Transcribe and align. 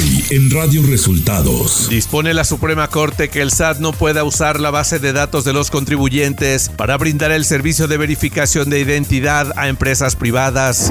Hoy 0.00 0.24
en 0.30 0.50
Radio 0.50 0.82
Resultados. 0.86 1.88
Dispone 1.90 2.32
la 2.32 2.44
Suprema 2.44 2.88
Corte 2.88 3.28
que 3.28 3.42
el 3.42 3.50
SAT 3.50 3.80
no 3.80 3.92
pueda 3.92 4.24
usar 4.24 4.58
la 4.58 4.70
base 4.70 4.98
de 4.98 5.12
datos 5.12 5.44
de 5.44 5.52
los 5.52 5.70
contribuyentes 5.70 6.70
para 6.70 6.96
brindar 6.96 7.32
el 7.32 7.44
servicio 7.44 7.86
de 7.86 7.98
verificación 7.98 8.70
de 8.70 8.80
identidad 8.80 9.52
a 9.56 9.68
empresas 9.68 10.16
privadas. 10.16 10.90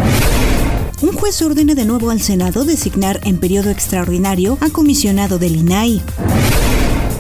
Un 1.02 1.14
juez 1.14 1.42
ordena 1.42 1.74
de 1.74 1.86
nuevo 1.86 2.12
al 2.12 2.22
Senado 2.22 2.66
designar 2.66 3.20
en 3.24 3.40
periodo 3.40 3.72
extraordinario 3.72 4.60
a 4.62 4.70
comisionado 4.70 5.40
del 5.40 5.56
INAI. 5.56 6.04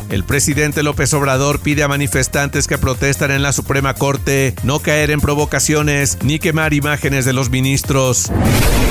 El 0.10 0.23
presidente 0.23 0.82
López 0.82 1.14
Obrador 1.14 1.60
pide 1.60 1.84
a 1.84 1.88
manifestantes 1.88 2.66
que 2.68 2.80
protestan 2.80 3.30
en 3.30 3.44
la 3.44 3.54
Suprema 3.54 3.94
Corte 3.94 4.55
no 4.64 4.80
caer 4.80 5.12
en 5.12 5.21
provocaciones 5.21 6.18
ni 6.23 6.39
quemar 6.39 6.73
imágenes 6.73 7.26
de 7.26 7.34
los 7.34 7.52
ministros. 7.52 8.32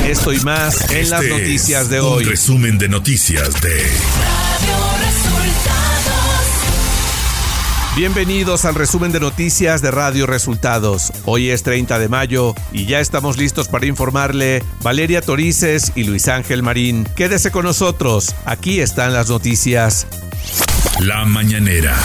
Esto 0.06 0.32
y 0.32 0.38
más 0.40 0.90
en 0.92 1.10
las 1.10 1.22
Este 1.22 1.30
noticias 1.30 1.90
de 1.90 2.00
un 2.00 2.06
hoy. 2.06 2.24
resumen 2.24 2.78
de 2.78 2.88
noticias 2.88 3.60
de 3.60 3.82
Bienvenidos 7.96 8.64
al 8.64 8.76
resumen 8.76 9.10
de 9.10 9.18
noticias 9.18 9.82
de 9.82 9.90
Radio 9.90 10.24
Resultados. 10.24 11.12
Hoy 11.24 11.50
es 11.50 11.64
30 11.64 11.98
de 11.98 12.08
mayo 12.08 12.54
y 12.70 12.86
ya 12.86 13.00
estamos 13.00 13.38
listos 13.38 13.66
para 13.66 13.86
informarle 13.86 14.62
Valeria 14.82 15.20
Torices 15.20 15.90
y 15.96 16.04
Luis 16.04 16.28
Ángel 16.28 16.62
Marín. 16.62 17.08
Quédese 17.16 17.50
con 17.50 17.64
nosotros, 17.64 18.36
aquí 18.44 18.80
están 18.80 19.12
las 19.12 19.28
noticias. 19.28 20.06
La 21.00 21.24
Mañanera. 21.24 21.96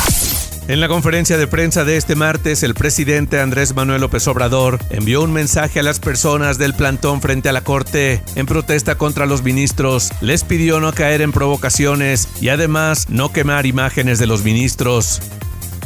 En 0.68 0.80
la 0.80 0.88
conferencia 0.88 1.38
de 1.38 1.48
prensa 1.48 1.84
de 1.84 1.98
este 1.98 2.16
martes, 2.16 2.62
el 2.62 2.76
presidente 2.76 3.40
Andrés 3.40 3.74
Manuel 3.74 4.02
López 4.02 4.28
Obrador 4.28 4.80
envió 4.92 5.24
un 5.24 5.34
mensaje 5.34 5.80
a 5.80 5.84
las 5.84 6.00
personas 6.00 6.60
del 6.60 6.76
plantón 6.76 7.20
frente 7.20 7.50
a 7.50 7.54
la 7.54 7.62
Corte 7.62 8.22
en 8.36 8.46
protesta 8.46 8.96
contra 8.96 9.26
los 9.26 9.42
ministros. 9.42 10.12
Les 10.22 10.44
pidió 10.44 10.80
no 10.80 10.94
caer 10.94 11.22
en 11.22 11.32
provocaciones 11.32 12.30
y 12.40 12.50
además 12.50 13.10
no 13.10 13.32
quemar 13.32 13.66
imágenes 13.66 14.20
de 14.20 14.28
los 14.28 14.44
ministros. 14.44 15.22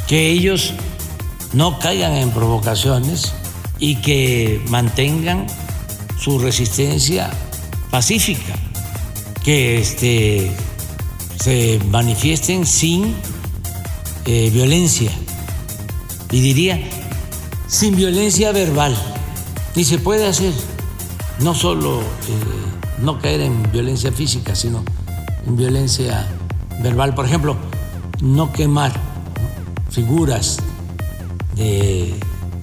que 0.06 0.28
ellos 0.28 0.74
no 1.54 1.78
caigan 1.78 2.12
en 2.12 2.30
provocaciones 2.30 3.32
y 3.78 3.96
que 4.02 4.62
mantengan 4.68 5.46
su 6.18 6.38
resistencia 6.38 7.30
pacífica, 7.90 8.54
que 9.44 9.78
este, 9.80 10.52
se 11.40 11.80
manifiesten 11.90 12.66
sin 12.66 13.14
eh, 14.24 14.50
violencia 14.50 15.10
y 16.30 16.40
diría 16.40 16.80
sin 17.68 17.96
violencia 17.96 18.52
verbal. 18.52 18.96
Y 19.74 19.84
se 19.84 19.98
puede 19.98 20.26
hacer, 20.26 20.52
no 21.40 21.54
solo 21.54 22.00
eh, 22.00 23.02
no 23.02 23.20
caer 23.20 23.42
en 23.42 23.70
violencia 23.70 24.10
física, 24.10 24.54
sino 24.54 24.82
en 25.46 25.56
violencia 25.56 26.26
verbal. 26.82 27.14
Por 27.14 27.26
ejemplo, 27.26 27.56
no 28.20 28.52
quemar 28.52 28.92
figuras 29.90 30.58
de 31.54 32.14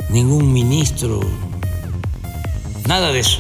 ningún 0.09 0.51
ministro, 0.51 1.21
nada 2.87 3.11
de 3.11 3.19
eso. 3.19 3.39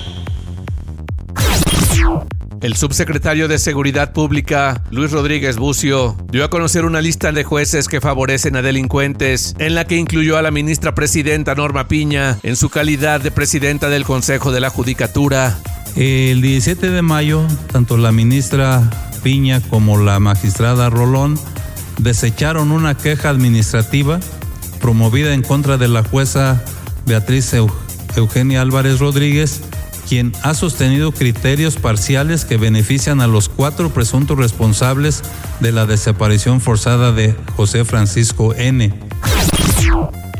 El 2.61 2.75
subsecretario 2.75 3.47
de 3.47 3.59
Seguridad 3.59 4.11
Pública, 4.11 4.81
Luis 4.89 5.11
Rodríguez 5.11 5.57
Bucio, 5.57 6.17
dio 6.31 6.43
a 6.43 6.49
conocer 6.49 6.85
una 6.85 6.99
lista 7.01 7.31
de 7.31 7.43
jueces 7.43 7.87
que 7.87 8.01
favorecen 8.01 8.55
a 8.55 8.61
delincuentes, 8.63 9.55
en 9.59 9.75
la 9.75 9.85
que 9.85 9.97
incluyó 9.97 10.37
a 10.37 10.41
la 10.41 10.49
ministra 10.51 10.95
presidenta 10.95 11.53
Norma 11.53 11.87
Piña 11.87 12.39
en 12.43 12.55
su 12.55 12.69
calidad 12.69 13.21
de 13.21 13.29
presidenta 13.29 13.89
del 13.89 14.03
Consejo 14.03 14.51
de 14.51 14.61
la 14.61 14.69
Judicatura. 14.71 15.57
El 15.95 16.41
17 16.41 16.89
de 16.89 17.01
mayo, 17.03 17.45
tanto 17.71 17.97
la 17.97 18.11
ministra 18.11 18.89
Piña 19.21 19.61
como 19.69 19.97
la 20.01 20.19
magistrada 20.19 20.89
Rolón 20.89 21.37
desecharon 21.99 22.71
una 22.71 22.95
queja 22.97 23.29
administrativa 23.29 24.19
promovida 24.81 25.33
en 25.33 25.41
contra 25.43 25.77
de 25.77 25.87
la 25.87 26.03
jueza 26.03 26.63
Beatriz 27.05 27.53
Eu- 27.53 27.71
Eugenia 28.15 28.61
Álvarez 28.61 28.99
Rodríguez, 28.99 29.61
quien 30.07 30.31
ha 30.43 30.53
sostenido 30.53 31.11
criterios 31.11 31.77
parciales 31.77 32.45
que 32.45 32.57
benefician 32.57 33.21
a 33.21 33.27
los 33.27 33.49
cuatro 33.49 33.89
presuntos 33.89 34.37
responsables 34.37 35.23
de 35.59 35.71
la 35.71 35.85
desaparición 35.85 36.61
forzada 36.61 37.11
de 37.11 37.35
José 37.55 37.85
Francisco 37.85 38.53
N. 38.55 38.93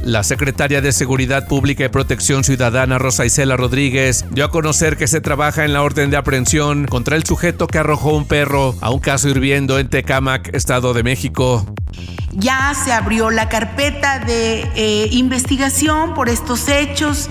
La 0.06 0.22
secretaria 0.22 0.82
de 0.82 0.92
Seguridad 0.92 1.48
Pública 1.48 1.84
y 1.84 1.90
Protección 1.90 2.44
Ciudadana, 2.44 3.00
Rosa 3.00 3.26
Isela 3.26 3.58
Rodríguez, 3.58 4.24
dio 4.30 4.46
a 4.46 4.52
conocer 4.52 4.98
que 4.98 5.08
se 5.08 5.20
trabaja 5.20 5.66
en 5.66 5.74
la 5.74 5.82
orden 5.82 6.12
de 6.12 6.18
aprehensión 6.18 6.86
contra 6.86 7.16
el 7.16 7.24
sujeto 7.24 7.66
que 7.66 7.80
arrojó 7.80 8.16
un 8.16 8.26
perro 8.26 8.76
a 8.82 8.92
un 8.92 9.00
caso 9.00 9.30
hirviendo 9.30 9.80
en 9.80 9.90
Tecámac, 9.90 10.54
Estado 10.54 10.94
de 10.94 11.02
México. 11.02 11.66
Ya 12.34 12.74
se 12.76 12.92
abrió 12.92 13.32
la 13.32 13.50
carpeta 13.50 14.20
de 14.20 14.70
eh, 14.76 15.08
investigación 15.12 16.14
por 16.14 16.30
estos 16.30 16.70
hechos 16.70 17.28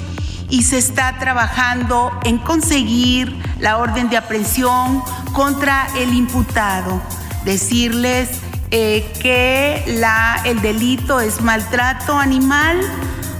y 0.54 0.62
se 0.62 0.78
está 0.78 1.18
trabajando 1.18 2.16
en 2.22 2.38
conseguir 2.38 3.36
la 3.58 3.78
orden 3.78 4.08
de 4.08 4.16
aprehensión 4.16 5.02
contra 5.32 5.88
el 5.96 6.14
imputado. 6.14 7.02
Decirles 7.44 8.28
eh, 8.70 9.12
que 9.20 9.82
el 10.44 10.60
delito 10.62 11.18
es 11.18 11.40
maltrato 11.40 12.16
animal, 12.16 12.80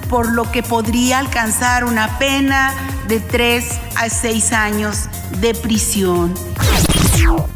por 0.09 0.33
lo 0.33 0.51
que 0.51 0.65
podría 0.65 1.21
alcanzar 1.21 1.85
una 1.85 2.19
pena 2.19 2.75
de 3.07 3.21
3 3.21 3.65
a 3.95 4.09
6 4.09 4.53
años 4.53 5.09
de 5.41 5.55
prisión. 5.55 6.35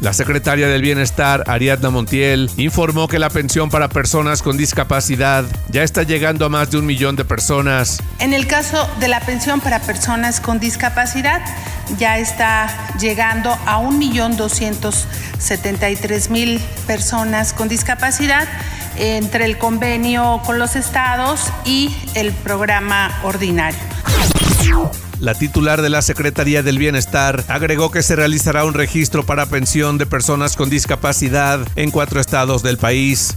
La 0.01 0.13
secretaria 0.13 0.67
del 0.67 0.81
Bienestar, 0.81 1.43
Ariadna 1.47 1.89
Montiel, 1.89 2.49
informó 2.57 3.07
que 3.07 3.19
la 3.19 3.29
pensión 3.29 3.69
para 3.69 3.87
personas 3.89 4.41
con 4.41 4.57
discapacidad 4.57 5.45
ya 5.69 5.83
está 5.83 6.03
llegando 6.03 6.45
a 6.45 6.49
más 6.49 6.71
de 6.71 6.77
un 6.77 6.85
millón 6.85 7.15
de 7.15 7.23
personas. 7.25 8.01
En 8.19 8.33
el 8.33 8.47
caso 8.47 8.89
de 8.99 9.09
la 9.09 9.19
pensión 9.19 9.59
para 9.59 9.81
personas 9.81 10.39
con 10.39 10.59
discapacidad, 10.59 11.41
ya 11.97 12.17
está 12.17 12.69
llegando 12.99 13.51
a 13.65 13.81
1.273.000 13.81 16.59
personas 16.87 17.53
con 17.53 17.67
discapacidad 17.67 18.47
entre 18.97 19.45
el 19.45 19.57
convenio 19.57 20.41
con 20.45 20.59
los 20.59 20.75
estados 20.75 21.41
y 21.65 21.95
el 22.15 22.31
programa 22.31 23.19
ordinario. 23.23 23.79
La 25.19 25.33
titular 25.33 25.81
de 25.81 25.89
la 25.89 26.01
Secretaría 26.01 26.63
del 26.63 26.77
Bienestar 26.77 27.43
agregó 27.49 27.91
que 27.91 28.03
se 28.03 28.15
realizará 28.15 28.63
un 28.63 28.73
registro 28.73 29.25
para 29.25 29.47
pensión 29.47 29.97
de 29.97 30.05
personas 30.05 30.55
con 30.55 30.69
discapacidad 30.69 31.59
en 31.75 31.91
cuatro 31.91 32.21
estados 32.21 32.63
del 32.63 32.77
país. 32.77 33.35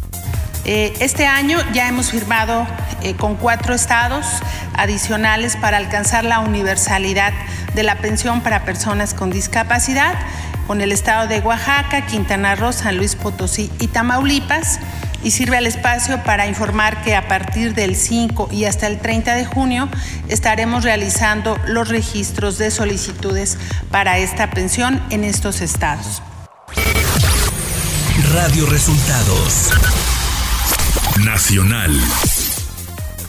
Eh, 0.65 0.93
Este 1.01 1.27
año 1.27 1.59
ya 1.73 1.89
hemos 1.89 2.13
firmado 2.13 2.69
eh, 3.03 3.15
con 3.17 3.35
cuatro 3.35 3.75
estados 3.75 4.25
adicionales 4.75 5.57
para 5.57 5.79
alcanzar 5.79 6.25
la 6.25 6.39
universalidad 6.39 7.33
de 7.75 7.83
la 7.83 7.97
pensión 7.99 8.43
para 8.43 8.65
personas 8.65 9.13
con 9.13 9.33
discapacidad, 9.33 10.15
con 10.69 10.83
el 10.83 10.93
estado 10.93 11.27
de 11.27 11.41
Oaxaca, 11.41 12.07
Quintana 12.07 12.55
Roo, 12.55 12.73
San 12.73 12.97
Luis 12.97 13.17
Potosí 13.17 13.73
y 13.81 13.89
Tamaulipas. 13.89 14.79
Y 15.23 15.31
sirve 15.31 15.57
al 15.57 15.67
espacio 15.67 16.23
para 16.25 16.47
informar 16.47 17.03
que 17.03 17.15
a 17.15 17.29
partir 17.29 17.75
del 17.75 17.97
5 17.97 18.49
y 18.51 18.65
hasta 18.65 18.87
el 18.87 18.99
30 18.99 19.35
de 19.35 19.45
junio 19.45 19.89
estaremos 20.29 20.85
realizando 20.85 21.59
los 21.67 21.89
registros 21.89 22.59
de 22.59 22.71
solicitudes 22.71 23.59
para 23.91 24.19
esta 24.19 24.51
pensión 24.51 25.03
en 25.11 25.25
estos 25.25 25.61
estados. 25.61 26.23
Radio 28.33 28.67
Resultados. 28.67 29.71
Nacional. 31.25 32.01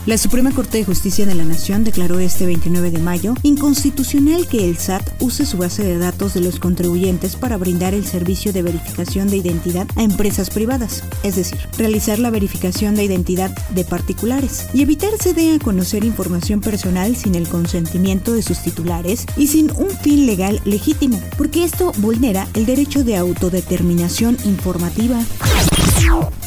La 0.06 0.18
Suprema 0.18 0.52
Corte 0.52 0.80
de 0.80 0.84
Justicia 0.84 1.26
de 1.26 1.34
la 1.34 1.46
Nación 1.46 1.86
declaró 1.86 2.20
este 2.20 2.46
29 2.46 2.92
de 2.92 3.00
mayo 3.00 3.36
inconstitucional 3.42 4.50
que 4.50 4.68
el 4.68 4.78
SAT 4.78 5.02
use 5.22 5.46
su 5.46 5.58
base 5.58 5.82
de 5.82 5.98
datos 5.98 6.34
de 6.34 6.42
los 6.42 6.60
contribuyentes 6.60 7.38
para 7.38 7.56
brindar 7.56 7.94
el 7.94 8.06
servicio 8.06 8.52
de 8.52 8.64
verificación 8.64 9.30
de 9.30 9.38
identidad 9.38 9.88
a 9.96 10.04
empresas 10.04 10.50
privadas, 10.50 11.06
es 11.24 11.38
decir, 11.38 11.58
realizar 11.78 12.20
la 12.20 12.32
verificación 12.32 12.96
de 12.96 13.06
identidad 13.06 13.56
de 13.70 13.86
particulares 13.86 14.68
y 14.74 14.82
evitar 14.82 15.12
se 15.22 15.34
dé 15.34 15.56
a 15.56 15.60
conocer 15.60 16.04
información 16.04 16.60
personal 16.60 17.16
sin 17.16 17.36
el 17.36 17.48
consentimiento 17.48 18.34
de 18.34 18.42
sus 18.42 18.60
titulares 18.62 19.26
y 19.38 19.48
sin 19.48 19.72
un 19.72 19.90
fin 19.90 20.26
legal 20.26 20.60
legítimo, 20.66 21.18
porque 21.38 21.64
esto 21.64 21.94
vulnera 22.00 22.46
el 22.56 22.66
derecho 22.66 23.06
de 23.06 23.16
autodeterminación 23.16 24.36
informativa. 24.44 25.24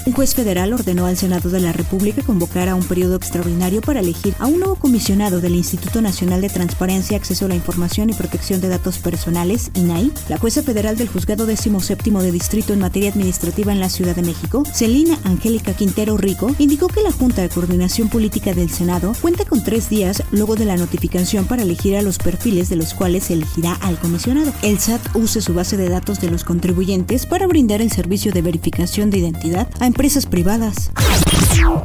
Un 0.06 0.12
juez 0.12 0.37
federal 0.37 0.73
ordenó 0.73 1.06
al 1.06 1.17
Senado 1.17 1.50
de 1.50 1.58
la 1.58 1.73
República 1.73 2.23
convocar 2.23 2.69
a 2.69 2.76
un 2.76 2.85
periodo 2.85 3.17
extraordinario 3.17 3.81
para 3.81 3.99
elegir 3.99 4.37
a 4.38 4.47
un 4.47 4.61
nuevo 4.61 4.76
comisionado 4.76 5.41
del 5.41 5.56
Instituto 5.56 6.00
Nacional 6.00 6.41
de 6.41 6.49
Transparencia, 6.49 7.17
Acceso 7.17 7.47
a 7.47 7.49
la 7.49 7.56
Información 7.56 8.08
y 8.08 8.12
Protección 8.12 8.61
de 8.61 8.69
Datos 8.69 8.99
Personales, 8.99 9.73
INAI. 9.75 10.12
La 10.29 10.38
jueza 10.38 10.62
federal 10.62 10.97
del 10.97 11.08
Juzgado 11.08 11.44
17 11.44 12.08
de 12.08 12.31
Distrito 12.31 12.73
en 12.73 12.79
materia 12.79 13.11
administrativa 13.11 13.73
en 13.73 13.81
la 13.81 13.88
Ciudad 13.88 14.14
de 14.14 14.23
México, 14.23 14.62
Celina 14.73 15.19
Angélica 15.25 15.75
Quintero 15.75 16.17
Rico, 16.17 16.55
indicó 16.61 16.87
que 16.87 17.03
la 17.03 17.11
Junta 17.11 17.43
de 17.43 17.49
Coordinación 17.49 18.08
Política 18.08 18.55
del 18.55 18.70
Senado 18.70 19.12
cuenta 19.20 19.44
con 19.44 19.64
tres 19.64 19.88
días 19.88 20.23
luego 20.31 20.55
de 20.55 20.67
la 20.67 20.76
notificación 20.76 21.47
para 21.47 21.62
elegir 21.62 21.97
a 21.97 22.03
los 22.03 22.19
perfiles 22.19 22.69
de 22.69 22.76
los 22.76 22.94
cuales 22.94 23.25
se 23.25 23.32
elegirá 23.32 23.73
al 23.81 23.99
comisionado. 23.99 24.53
El 24.62 24.79
SAT 24.79 25.17
use 25.17 25.41
su 25.41 25.53
base 25.53 25.76
de 25.76 25.88
datos 25.88 26.20
de 26.20 26.31
los 26.31 26.44
contribuyentes 26.44 27.26
para 27.26 27.49
brindar 27.49 27.82
el 27.82 27.91
servicio 27.91 28.31
de 28.31 28.43
verificación 28.43 29.11
de 29.11 29.19
identidad 29.19 29.69
a 29.81 29.95
empresas 29.96 30.26
privadas. 30.26 30.90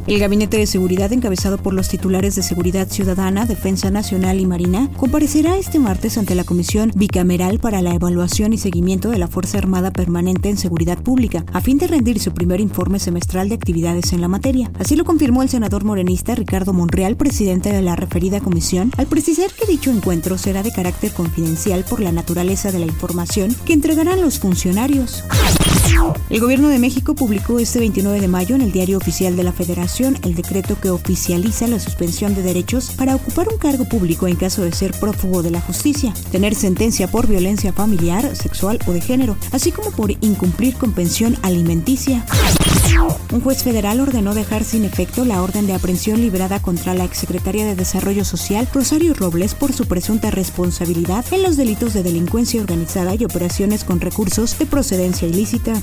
El 0.06 0.18
Gabinete 0.18 0.58
de 0.58 0.66
Seguridad, 0.66 1.10
encabezado 1.14 1.56
por 1.56 1.72
los 1.72 1.88
titulares 1.88 2.36
de 2.36 2.42
Seguridad 2.42 2.86
Ciudadana, 2.90 3.46
Defensa 3.46 3.90
Nacional 3.90 4.38
y 4.38 4.44
Marina, 4.44 4.90
comparecerá 4.98 5.56
este 5.56 5.78
martes 5.78 6.18
ante 6.18 6.34
la 6.34 6.44
Comisión 6.44 6.92
Bicameral 6.94 7.58
para 7.58 7.80
la 7.80 7.94
Evaluación 7.94 8.52
y 8.52 8.58
Seguimiento 8.58 9.08
de 9.08 9.16
la 9.16 9.28
Fuerza 9.28 9.56
Armada 9.56 9.92
Permanente 9.92 10.50
en 10.50 10.58
Seguridad 10.58 10.98
Pública, 10.98 11.46
a 11.54 11.62
fin 11.62 11.78
de 11.78 11.86
rendir 11.86 12.20
su 12.20 12.34
primer 12.34 12.60
informe 12.60 12.98
semestral 12.98 13.48
de 13.48 13.54
actividades 13.54 14.12
en 14.12 14.20
la 14.20 14.28
materia. 14.28 14.70
Así 14.78 14.94
lo 14.94 15.06
confirmó 15.06 15.42
el 15.42 15.48
senador 15.48 15.82
morenista 15.82 16.34
Ricardo 16.34 16.74
Monreal, 16.74 17.16
presidente 17.16 17.72
de 17.72 17.80
la 17.80 17.96
referida 17.96 18.40
comisión, 18.40 18.92
al 18.98 19.06
precisar 19.06 19.50
que 19.52 19.64
dicho 19.64 19.90
encuentro 19.90 20.36
será 20.36 20.62
de 20.62 20.70
carácter 20.70 21.12
confidencial 21.12 21.82
por 21.88 22.00
la 22.00 22.12
naturaleza 22.12 22.72
de 22.72 22.80
la 22.80 22.86
información 22.86 23.56
que 23.64 23.72
entregarán 23.72 24.20
los 24.20 24.38
funcionarios. 24.38 25.24
El 26.30 26.40
gobierno 26.40 26.68
de 26.68 26.78
México 26.78 27.14
publicó 27.14 27.58
este 27.58 27.78
29 27.78 28.20
de 28.20 28.28
mayo 28.28 28.54
en 28.54 28.62
el 28.62 28.72
Diario 28.72 28.96
Oficial 28.96 29.36
de 29.36 29.42
la 29.42 29.52
Federación 29.52 30.16
el 30.22 30.34
decreto 30.34 30.80
que 30.80 30.88
oficializa 30.88 31.66
la 31.66 31.78
suspensión 31.78 32.34
de 32.34 32.42
derechos 32.42 32.92
para 32.96 33.14
ocupar 33.14 33.48
un 33.48 33.58
cargo 33.58 33.84
público 33.84 34.26
en 34.26 34.36
caso 34.36 34.62
de 34.62 34.72
ser 34.72 34.92
prófugo 34.92 35.42
de 35.42 35.50
la 35.50 35.60
justicia, 35.60 36.14
tener 36.30 36.54
sentencia 36.54 37.06
por 37.08 37.26
violencia 37.26 37.72
familiar, 37.72 38.34
sexual 38.34 38.78
o 38.86 38.92
de 38.92 39.02
género, 39.02 39.36
así 39.50 39.72
como 39.72 39.90
por 39.90 40.10
incumplir 40.10 40.76
con 40.76 40.92
pensión 40.92 41.36
alimenticia. 41.42 42.24
Un 43.32 43.40
juez 43.40 43.62
federal 43.62 44.00
ordenó 44.00 44.34
dejar 44.34 44.64
sin 44.64 44.84
efecto 44.84 45.24
la 45.24 45.42
orden 45.42 45.66
de 45.66 45.72
aprehensión 45.72 46.20
librada 46.20 46.60
contra 46.60 46.94
la 46.94 47.04
exsecretaria 47.04 47.64
de 47.64 47.74
Desarrollo 47.74 48.24
Social, 48.24 48.68
Rosario 48.72 49.14
Robles, 49.14 49.54
por 49.54 49.72
su 49.72 49.86
presunta 49.86 50.30
responsabilidad 50.30 51.24
en 51.30 51.42
los 51.42 51.56
delitos 51.56 51.94
de 51.94 52.02
delincuencia 52.02 52.60
organizada 52.60 53.14
y 53.14 53.24
operaciones 53.24 53.84
con 53.84 54.00
recursos 54.00 54.58
de 54.58 54.66
procedencia 54.66 55.26
ilícita. 55.26 55.81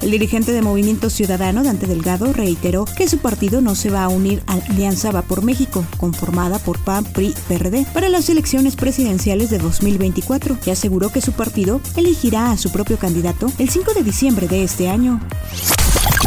El 0.00 0.10
dirigente 0.10 0.52
de 0.52 0.62
Movimiento 0.62 1.10
Ciudadano, 1.10 1.64
Dante 1.64 1.86
Delgado, 1.86 2.32
reiteró 2.32 2.84
que 2.84 3.08
su 3.08 3.18
partido 3.18 3.60
no 3.60 3.74
se 3.74 3.90
va 3.90 4.04
a 4.04 4.08
unir 4.08 4.42
a 4.46 4.52
Alianza 4.52 5.10
Va 5.10 5.22
por 5.22 5.42
México, 5.42 5.84
conformada 5.96 6.58
por 6.58 6.78
PAN, 6.78 7.04
PRI, 7.04 7.34
PRD, 7.48 7.86
para 7.92 8.08
las 8.08 8.28
elecciones 8.28 8.76
presidenciales 8.76 9.50
de 9.50 9.58
2024, 9.58 10.58
y 10.64 10.70
aseguró 10.70 11.10
que 11.10 11.20
su 11.20 11.32
partido 11.32 11.80
elegirá 11.96 12.52
a 12.52 12.56
su 12.56 12.70
propio 12.70 12.98
candidato 12.98 13.50
el 13.58 13.68
5 13.68 13.94
de 13.94 14.04
diciembre 14.04 14.48
de 14.48 14.62
este 14.62 14.88
año. 14.88 15.20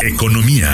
Economía. 0.02 0.72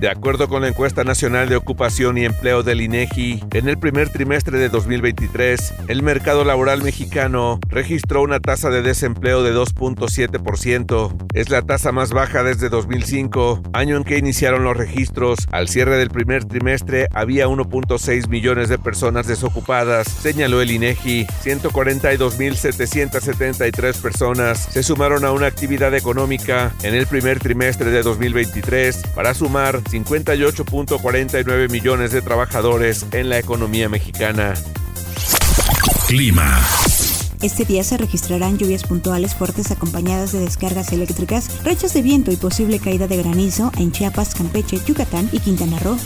De 0.00 0.10
acuerdo 0.10 0.48
con 0.48 0.62
la 0.62 0.68
encuesta 0.68 1.04
nacional 1.04 1.48
de 1.48 1.56
ocupación 1.56 2.18
y 2.18 2.24
empleo 2.24 2.62
del 2.62 2.80
INEGI, 2.80 3.44
en 3.52 3.68
el 3.68 3.78
primer 3.78 4.08
trimestre 4.10 4.58
de 4.58 4.68
2023, 4.68 5.74
el 5.88 6.02
mercado 6.02 6.44
laboral 6.44 6.82
mexicano 6.82 7.58
registró 7.68 8.22
una 8.22 8.40
tasa 8.40 8.70
de 8.70 8.82
desempleo 8.82 9.42
de 9.42 9.54
2.7%. 9.54 11.28
Es 11.32 11.48
la 11.48 11.62
tasa 11.62 11.92
más 11.92 12.10
baja 12.10 12.42
desde 12.42 12.68
2005, 12.68 13.62
año 13.72 13.96
en 13.96 14.04
que 14.04 14.18
iniciaron 14.18 14.64
los 14.64 14.76
registros. 14.76 15.38
Al 15.52 15.68
cierre 15.68 15.96
del 15.96 16.10
primer 16.10 16.44
trimestre 16.44 17.06
había 17.12 17.46
1.6 17.46 18.28
millones 18.28 18.68
de 18.68 18.76
personas 18.78 19.26
desocupadas, 19.26 20.08
señaló 20.08 20.60
el 20.60 20.72
INEGI. 20.72 21.26
142.773 21.44 24.02
personas 24.02 24.68
se 24.70 24.82
sumaron 24.82 25.24
a 25.24 25.32
una 25.32 25.46
actividad 25.46 25.94
económica 25.94 26.74
en 26.82 26.94
el 26.94 27.06
primer 27.06 27.38
trimestre 27.38 27.90
de 27.90 28.02
2023 28.02 29.02
para 29.14 29.32
sumar 29.34 29.83
58.49 29.84 31.70
millones 31.70 32.12
de 32.12 32.22
trabajadores 32.22 33.06
en 33.12 33.28
la 33.28 33.38
economía 33.38 33.88
mexicana. 33.88 34.54
Clima. 36.06 36.60
Este 37.42 37.64
día 37.64 37.84
se 37.84 37.98
registrarán 37.98 38.56
lluvias 38.56 38.84
puntuales 38.84 39.34
fuertes 39.34 39.70
acompañadas 39.70 40.32
de 40.32 40.40
descargas 40.40 40.92
eléctricas, 40.92 41.62
rachas 41.62 41.92
de 41.92 42.02
viento 42.02 42.30
y 42.32 42.36
posible 42.36 42.78
caída 42.78 43.06
de 43.06 43.18
granizo 43.18 43.70
en 43.76 43.92
Chiapas, 43.92 44.34
Campeche, 44.34 44.80
Yucatán 44.86 45.28
y 45.30 45.40
Quintana 45.40 45.78
Roo. 45.80 45.98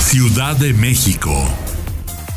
Ciudad 0.00 0.56
de 0.56 0.74
México. 0.74 1.32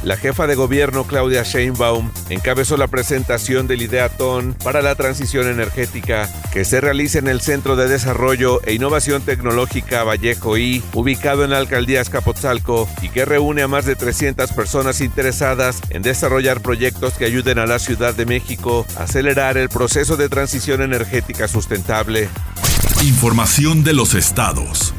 La 0.04 0.18
jefa 0.18 0.48
de 0.48 0.56
gobierno 0.56 1.04
Claudia 1.04 1.44
Sheinbaum 1.44 2.10
encabezó 2.30 2.76
la 2.76 2.88
presentación 2.88 3.68
del 3.68 3.84
Ideatón 3.84 4.56
para 4.64 4.82
la 4.82 4.96
transición 4.96 5.48
energética 5.48 6.28
que 6.52 6.66
se 6.66 6.82
realiza 6.82 7.20
en 7.20 7.28
el 7.28 7.40
Centro 7.40 7.76
de 7.76 7.88
Desarrollo 7.88 8.62
e 8.64 8.74
Innovación 8.74 9.22
Tecnológica 9.22 10.04
Vallejo 10.04 10.58
I, 10.58 10.84
ubicado 10.94 11.44
en 11.44 11.52
la 11.52 11.58
alcaldía 11.58 12.02
Escapotzalco 12.02 12.90
y 13.04 13.10
que 13.10 13.26
reúne 13.26 13.62
a 13.62 13.68
más 13.68 13.86
de 13.86 13.96
300 13.96 14.52
personas 14.54 15.02
interesadas 15.02 15.82
en 15.92 16.02
desarrollar 16.02 16.62
proyectos 16.62 17.14
que 17.14 17.26
ayuden 17.26 17.60
a 17.60 17.68
la 17.68 17.78
Ciudad 17.78 18.16
de 18.16 18.26
México 18.26 18.88
a 18.98 19.04
acelerar 19.04 19.58
el 19.58 19.70
proceso 19.70 20.18
de 20.18 20.30
transición 20.30 20.82
energética 20.82 21.48
sustentable. 21.48 22.28
Información 23.04 23.84
de 23.84 23.94
los 23.94 24.16
estados. 24.16 24.96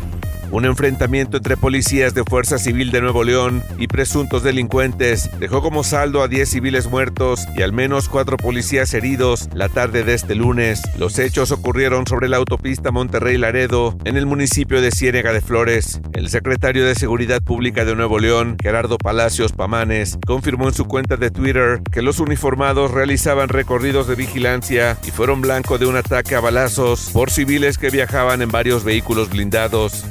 Un 0.52 0.66
enfrentamiento 0.66 1.38
entre 1.38 1.56
policías 1.56 2.12
de 2.12 2.24
Fuerza 2.24 2.58
Civil 2.58 2.90
de 2.90 3.00
Nuevo 3.00 3.24
León 3.24 3.62
y 3.78 3.86
presuntos 3.86 4.42
delincuentes 4.42 5.30
dejó 5.40 5.62
como 5.62 5.82
saldo 5.82 6.22
a 6.22 6.28
10 6.28 6.46
civiles 6.46 6.88
muertos 6.88 7.46
y 7.56 7.62
al 7.62 7.72
menos 7.72 8.10
4 8.10 8.36
policías 8.36 8.92
heridos 8.92 9.48
la 9.54 9.70
tarde 9.70 10.04
de 10.04 10.12
este 10.12 10.34
lunes. 10.34 10.82
Los 10.98 11.18
hechos 11.18 11.52
ocurrieron 11.52 12.06
sobre 12.06 12.28
la 12.28 12.36
autopista 12.36 12.90
Monterrey-Laredo, 12.90 13.96
en 14.04 14.18
el 14.18 14.26
municipio 14.26 14.82
de 14.82 14.90
Ciénega 14.90 15.32
de 15.32 15.40
Flores. 15.40 16.02
El 16.12 16.28
secretario 16.28 16.84
de 16.84 16.96
Seguridad 16.96 17.40
Pública 17.40 17.86
de 17.86 17.96
Nuevo 17.96 18.18
León, 18.18 18.58
Gerardo 18.62 18.98
Palacios 18.98 19.52
Pamanes, 19.52 20.18
confirmó 20.26 20.68
en 20.68 20.74
su 20.74 20.84
cuenta 20.84 21.16
de 21.16 21.30
Twitter 21.30 21.80
que 21.90 22.02
los 22.02 22.20
uniformados 22.20 22.90
realizaban 22.90 23.48
recorridos 23.48 24.06
de 24.06 24.16
vigilancia 24.16 24.98
y 25.02 25.12
fueron 25.12 25.40
blanco 25.40 25.78
de 25.78 25.86
un 25.86 25.96
ataque 25.96 26.34
a 26.34 26.40
balazos 26.40 27.08
por 27.14 27.30
civiles 27.30 27.78
que 27.78 27.88
viajaban 27.88 28.42
en 28.42 28.50
varios 28.50 28.84
vehículos 28.84 29.30
blindados. 29.30 30.04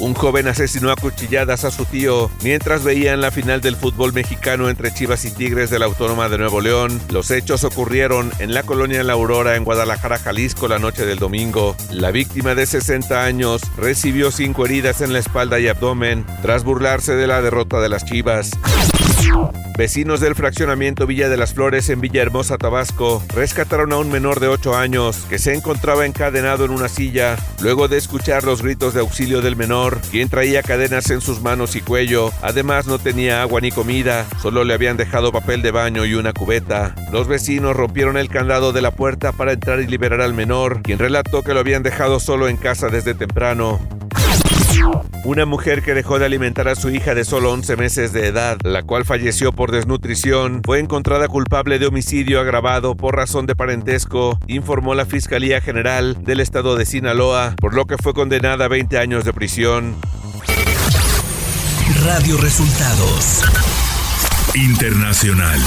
Un 0.00 0.14
joven 0.14 0.48
asesinó 0.48 0.90
a 0.90 0.96
cuchilladas 0.96 1.64
a 1.64 1.70
su 1.70 1.84
tío 1.84 2.30
mientras 2.42 2.82
veían 2.82 3.20
la 3.20 3.30
final 3.30 3.60
del 3.60 3.76
fútbol 3.76 4.12
mexicano 4.12 4.68
entre 4.68 4.92
Chivas 4.92 5.24
y 5.24 5.30
Tigres 5.30 5.70
de 5.70 5.78
la 5.78 5.86
Autónoma 5.86 6.28
de 6.28 6.38
Nuevo 6.38 6.60
León. 6.60 7.00
Los 7.10 7.30
hechos 7.30 7.62
ocurrieron 7.62 8.32
en 8.40 8.52
la 8.52 8.64
colonia 8.64 9.04
La 9.04 9.12
Aurora 9.12 9.54
en 9.54 9.64
Guadalajara, 9.64 10.18
Jalisco 10.18 10.66
la 10.66 10.78
noche 10.78 11.06
del 11.06 11.18
domingo. 11.18 11.76
La 11.90 12.10
víctima 12.10 12.54
de 12.54 12.66
60 12.66 13.24
años 13.24 13.62
recibió 13.76 14.30
cinco 14.30 14.66
heridas 14.66 15.00
en 15.02 15.12
la 15.12 15.20
espalda 15.20 15.60
y 15.60 15.68
abdomen 15.68 16.26
tras 16.42 16.64
burlarse 16.64 17.14
de 17.14 17.26
la 17.26 17.40
derrota 17.40 17.80
de 17.80 17.88
las 17.88 18.04
Chivas. 18.04 18.50
Vecinos 19.76 20.20
del 20.20 20.34
fraccionamiento 20.34 21.06
Villa 21.06 21.28
de 21.28 21.36
las 21.36 21.54
Flores 21.54 21.88
en 21.88 22.00
Villahermosa, 22.00 22.58
Tabasco, 22.58 23.22
rescataron 23.34 23.92
a 23.92 23.96
un 23.96 24.12
menor 24.12 24.38
de 24.38 24.48
8 24.48 24.76
años 24.76 25.24
que 25.28 25.38
se 25.38 25.54
encontraba 25.54 26.04
encadenado 26.04 26.64
en 26.64 26.70
una 26.70 26.88
silla 26.88 27.36
luego 27.60 27.88
de 27.88 27.96
escuchar 27.96 28.44
los 28.44 28.62
gritos 28.62 28.92
de 28.94 29.00
auxilio 29.00 29.40
del 29.40 29.56
menor, 29.56 29.98
quien 30.10 30.28
traía 30.28 30.62
cadenas 30.62 31.10
en 31.10 31.20
sus 31.20 31.40
manos 31.40 31.74
y 31.74 31.80
cuello. 31.80 32.30
Además 32.42 32.86
no 32.86 32.98
tenía 32.98 33.42
agua 33.42 33.60
ni 33.60 33.70
comida, 33.70 34.26
solo 34.40 34.62
le 34.62 34.74
habían 34.74 34.96
dejado 34.96 35.32
papel 35.32 35.62
de 35.62 35.70
baño 35.70 36.04
y 36.04 36.14
una 36.14 36.32
cubeta. 36.32 36.94
Los 37.10 37.26
vecinos 37.26 37.74
rompieron 37.74 38.16
el 38.16 38.28
candado 38.28 38.72
de 38.72 38.82
la 38.82 38.90
puerta 38.90 39.32
para 39.32 39.52
entrar 39.52 39.80
y 39.80 39.86
liberar 39.86 40.20
al 40.20 40.34
menor, 40.34 40.82
quien 40.82 40.98
relató 40.98 41.42
que 41.42 41.54
lo 41.54 41.60
habían 41.60 41.82
dejado 41.82 42.20
solo 42.20 42.48
en 42.48 42.56
casa 42.56 42.88
desde 42.88 43.14
temprano. 43.14 43.80
Una 45.24 45.46
mujer 45.46 45.82
que 45.82 45.94
dejó 45.94 46.18
de 46.18 46.26
alimentar 46.26 46.68
a 46.68 46.74
su 46.74 46.90
hija 46.90 47.14
de 47.14 47.24
solo 47.24 47.52
11 47.52 47.76
meses 47.76 48.12
de 48.12 48.26
edad, 48.26 48.58
la 48.64 48.82
cual 48.82 49.04
falleció 49.04 49.52
por 49.52 49.70
desnutrición, 49.70 50.62
fue 50.64 50.80
encontrada 50.80 51.28
culpable 51.28 51.78
de 51.78 51.86
homicidio 51.86 52.40
agravado 52.40 52.96
por 52.96 53.14
razón 53.14 53.46
de 53.46 53.54
parentesco, 53.54 54.38
informó 54.48 54.94
la 54.94 55.06
Fiscalía 55.06 55.60
General 55.60 56.22
del 56.24 56.40
Estado 56.40 56.76
de 56.76 56.86
Sinaloa, 56.86 57.54
por 57.60 57.74
lo 57.74 57.86
que 57.86 57.96
fue 57.98 58.14
condenada 58.14 58.64
a 58.64 58.68
20 58.68 58.98
años 58.98 59.24
de 59.24 59.32
prisión. 59.32 59.94
Radio 62.04 62.36
Resultados. 62.38 63.42
Internacional. 64.54 65.60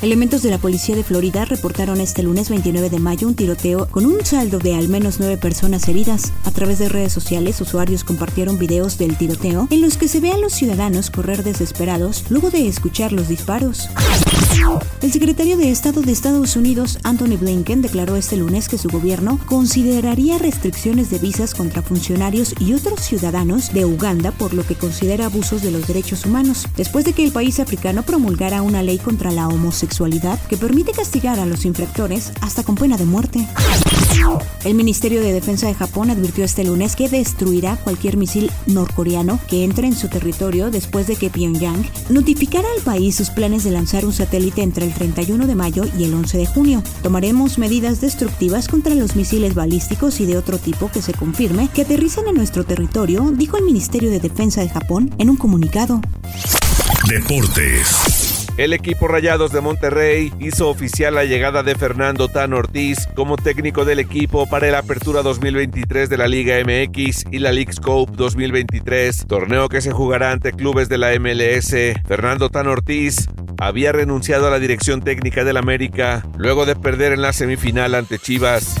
Elementos 0.00 0.42
de 0.42 0.50
la 0.50 0.58
policía 0.58 0.94
de 0.94 1.02
Florida 1.02 1.44
reportaron 1.44 2.00
este 2.00 2.22
lunes 2.22 2.50
29 2.50 2.88
de 2.88 3.00
mayo 3.00 3.26
un 3.26 3.34
tiroteo 3.34 3.88
con 3.88 4.06
un 4.06 4.24
saldo 4.24 4.60
de 4.60 4.76
al 4.76 4.88
menos 4.88 5.18
nueve 5.18 5.36
personas 5.36 5.88
heridas. 5.88 6.32
A 6.44 6.52
través 6.52 6.78
de 6.78 6.88
redes 6.88 7.12
sociales, 7.12 7.60
usuarios 7.60 8.04
compartieron 8.04 8.58
videos 8.58 8.96
del 8.96 9.18
tiroteo 9.18 9.66
en 9.70 9.80
los 9.80 9.96
que 9.96 10.06
se 10.06 10.20
ve 10.20 10.30
a 10.30 10.38
los 10.38 10.52
ciudadanos 10.52 11.10
correr 11.10 11.42
desesperados 11.42 12.24
luego 12.28 12.50
de 12.50 12.68
escuchar 12.68 13.12
los 13.12 13.26
disparos. 13.26 13.88
El 15.02 15.12
secretario 15.12 15.56
de 15.56 15.70
Estado 15.70 16.02
de 16.02 16.12
Estados 16.12 16.56
Unidos, 16.56 16.98
Anthony 17.02 17.36
Blinken, 17.38 17.82
declaró 17.82 18.16
este 18.16 18.36
lunes 18.36 18.68
que 18.68 18.78
su 18.78 18.88
gobierno 18.88 19.38
consideraría 19.46 20.38
restricciones 20.38 21.10
de 21.10 21.18
visas 21.18 21.54
contra 21.54 21.82
funcionarios 21.82 22.54
y 22.58 22.74
otros 22.74 23.00
ciudadanos 23.00 23.72
de 23.72 23.84
Uganda 23.84 24.32
por 24.32 24.54
lo 24.54 24.64
que 24.64 24.74
considera 24.74 25.26
abusos 25.26 25.62
de 25.62 25.70
los 25.70 25.86
derechos 25.86 26.24
humanos, 26.26 26.66
después 26.76 27.04
de 27.04 27.12
que 27.12 27.24
el 27.24 27.32
país 27.32 27.60
africano 27.60 28.02
promulgara 28.02 28.62
una 28.62 28.82
ley 28.82 28.98
contra 28.98 29.30
la 29.30 29.48
homosexualidad 29.88 30.38
que 30.48 30.56
permite 30.56 30.92
castigar 30.92 31.40
a 31.40 31.46
los 31.46 31.64
infractores 31.64 32.32
hasta 32.42 32.62
con 32.62 32.74
pena 32.74 32.96
de 32.96 33.06
muerte. 33.06 33.46
El 34.64 34.74
Ministerio 34.74 35.20
de 35.20 35.32
Defensa 35.32 35.66
de 35.66 35.74
Japón 35.74 36.10
advirtió 36.10 36.44
este 36.44 36.64
lunes 36.64 36.94
que 36.94 37.08
destruirá 37.08 37.76
cualquier 37.76 38.16
misil 38.16 38.50
norcoreano 38.66 39.38
que 39.48 39.64
entre 39.64 39.86
en 39.86 39.94
su 39.94 40.08
territorio 40.08 40.70
después 40.70 41.06
de 41.06 41.16
que 41.16 41.30
Pyongyang 41.30 41.84
notificara 42.10 42.68
al 42.76 42.82
país 42.82 43.14
sus 43.16 43.30
planes 43.30 43.64
de 43.64 43.70
lanzar 43.70 44.04
un 44.04 44.12
satélite 44.12 44.62
entre 44.62 44.86
el 44.86 44.92
31 44.92 45.46
de 45.46 45.54
mayo 45.54 45.84
y 45.98 46.04
el 46.04 46.14
11 46.14 46.36
de 46.36 46.46
junio. 46.46 46.82
Tomaremos 47.02 47.58
medidas 47.58 48.00
destructivas 48.00 48.68
contra 48.68 48.94
los 48.94 49.16
misiles 49.16 49.54
balísticos 49.54 50.20
y 50.20 50.26
de 50.26 50.36
otro 50.36 50.58
tipo 50.58 50.90
que 50.90 51.02
se 51.02 51.14
confirme 51.14 51.68
que 51.72 51.82
aterrizan 51.82 52.26
en 52.28 52.34
nuestro 52.34 52.64
territorio, 52.64 53.32
dijo 53.34 53.56
el 53.56 53.64
Ministerio 53.64 54.10
de 54.10 54.20
Defensa 54.20 54.60
de 54.60 54.68
Japón 54.68 55.14
en 55.18 55.30
un 55.30 55.36
comunicado. 55.36 56.00
Deportes. 57.08 58.27
El 58.58 58.72
equipo 58.72 59.06
Rayados 59.06 59.52
de 59.52 59.60
Monterrey 59.60 60.32
hizo 60.40 60.68
oficial 60.68 61.14
la 61.14 61.24
llegada 61.24 61.62
de 61.62 61.76
Fernando 61.76 62.26
Tan 62.26 62.52
Ortiz 62.52 63.06
como 63.14 63.36
técnico 63.36 63.84
del 63.84 64.00
equipo 64.00 64.48
para 64.50 64.66
el 64.66 64.74
Apertura 64.74 65.22
2023 65.22 66.10
de 66.10 66.18
la 66.18 66.26
Liga 66.26 66.56
MX 66.64 67.26
y 67.30 67.38
la 67.38 67.52
League 67.52 67.72
Scope 67.72 68.14
2023, 68.16 69.26
torneo 69.28 69.68
que 69.68 69.80
se 69.80 69.92
jugará 69.92 70.32
ante 70.32 70.50
clubes 70.50 70.88
de 70.88 70.98
la 70.98 71.16
MLS. 71.20 71.72
Fernando 72.08 72.50
Tan 72.50 72.66
Ortiz 72.66 73.28
había 73.60 73.92
renunciado 73.92 74.48
a 74.48 74.50
la 74.50 74.58
dirección 74.58 75.02
técnica 75.02 75.44
del 75.44 75.56
América 75.56 76.26
luego 76.36 76.66
de 76.66 76.74
perder 76.74 77.12
en 77.12 77.22
la 77.22 77.32
semifinal 77.32 77.94
ante 77.94 78.18
Chivas. 78.18 78.74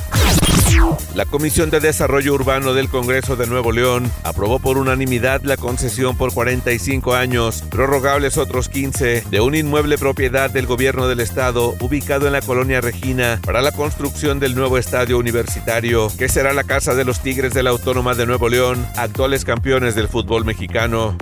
La 1.14 1.24
Comisión 1.24 1.70
de 1.70 1.80
Desarrollo 1.80 2.34
Urbano 2.34 2.74
del 2.74 2.88
Congreso 2.88 3.36
de 3.36 3.46
Nuevo 3.46 3.72
León 3.72 4.10
aprobó 4.22 4.58
por 4.58 4.78
unanimidad 4.78 5.42
la 5.42 5.56
concesión 5.56 6.16
por 6.16 6.32
45 6.32 7.14
años, 7.14 7.64
prorrogables 7.70 8.38
otros 8.38 8.68
15, 8.68 9.24
de 9.28 9.40
un 9.40 9.54
inmueble 9.54 9.98
propiedad 9.98 10.50
del 10.50 10.66
gobierno 10.66 11.08
del 11.08 11.20
estado 11.20 11.74
ubicado 11.80 12.26
en 12.26 12.32
la 12.32 12.40
colonia 12.40 12.80
Regina 12.80 13.40
para 13.44 13.62
la 13.62 13.72
construcción 13.72 14.38
del 14.38 14.54
nuevo 14.54 14.78
estadio 14.78 15.18
universitario, 15.18 16.08
que 16.16 16.28
será 16.28 16.52
la 16.52 16.64
casa 16.64 16.94
de 16.94 17.04
los 17.04 17.20
Tigres 17.20 17.52
de 17.52 17.62
la 17.62 17.70
Autónoma 17.70 18.14
de 18.14 18.26
Nuevo 18.26 18.48
León, 18.48 18.86
actuales 18.96 19.44
campeones 19.44 19.94
del 19.94 20.08
fútbol 20.08 20.44
mexicano. 20.44 21.16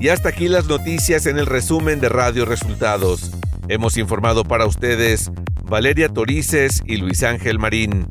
Y 0.00 0.08
hasta 0.08 0.30
aquí 0.30 0.48
las 0.48 0.66
noticias 0.66 1.26
en 1.26 1.38
el 1.38 1.46
resumen 1.46 2.00
de 2.00 2.08
Radio 2.08 2.44
Resultados. 2.44 3.30
Hemos 3.68 3.96
informado 3.96 4.44
para 4.44 4.66
ustedes 4.66 5.30
Valeria 5.64 6.08
Torices 6.08 6.82
y 6.84 6.96
Luis 6.96 7.22
Ángel 7.22 7.58
Marín. 7.58 8.06